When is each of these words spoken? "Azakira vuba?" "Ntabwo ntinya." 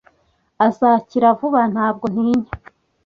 "Azakira 0.67 1.27
vuba?" 1.39 1.61
"Ntabwo 1.73 2.05
ntinya." 2.13 2.51